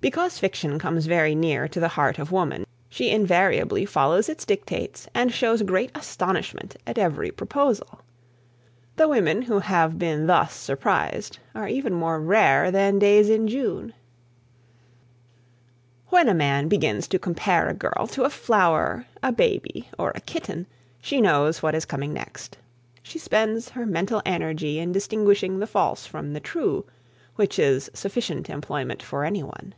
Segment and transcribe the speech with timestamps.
[0.00, 5.08] Because fiction comes very near to the heart of woman, she invariably follows its dictates
[5.12, 8.02] and shows great astonishment at every proposal.
[8.94, 13.92] The women who have been thus surprised are even more rare than days in June.
[14.06, 18.22] [Sidenote: The False and the True] When a man begins to compare a girl to
[18.22, 20.68] a flower, a baby, or a kitten,
[21.02, 22.56] she knows what is coming next.
[23.02, 26.84] She spends her mental energy in distinguishing the false from the true
[27.34, 29.74] which is sufficient employment for anyone.